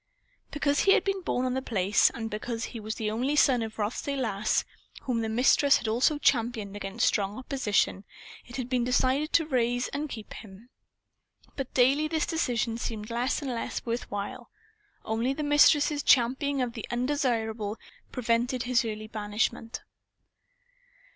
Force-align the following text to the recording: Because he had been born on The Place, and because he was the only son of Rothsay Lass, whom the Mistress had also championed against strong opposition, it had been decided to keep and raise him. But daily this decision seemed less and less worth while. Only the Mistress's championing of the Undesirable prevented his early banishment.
Because 0.49 0.79
he 0.79 0.93
had 0.93 1.03
been 1.03 1.21
born 1.21 1.45
on 1.45 1.53
The 1.53 1.61
Place, 1.61 2.09
and 2.09 2.27
because 2.31 2.63
he 2.65 2.79
was 2.79 2.95
the 2.95 3.11
only 3.11 3.35
son 3.35 3.61
of 3.61 3.77
Rothsay 3.77 4.15
Lass, 4.15 4.65
whom 5.03 5.21
the 5.21 5.29
Mistress 5.29 5.77
had 5.77 5.87
also 5.87 6.17
championed 6.17 6.75
against 6.75 7.05
strong 7.05 7.37
opposition, 7.37 8.03
it 8.47 8.55
had 8.57 8.67
been 8.67 8.83
decided 8.83 9.31
to 9.33 9.43
keep 9.43 9.51
and 9.53 9.53
raise 9.53 9.89
him. 10.41 10.69
But 11.55 11.75
daily 11.75 12.07
this 12.07 12.25
decision 12.25 12.79
seemed 12.79 13.11
less 13.11 13.43
and 13.43 13.51
less 13.53 13.85
worth 13.85 14.09
while. 14.09 14.49
Only 15.05 15.33
the 15.33 15.43
Mistress's 15.43 16.01
championing 16.01 16.63
of 16.63 16.73
the 16.73 16.87
Undesirable 16.89 17.77
prevented 18.11 18.63
his 18.63 18.83
early 18.83 19.05
banishment. 19.05 19.83